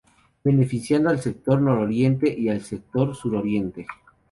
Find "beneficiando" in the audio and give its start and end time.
0.43-1.09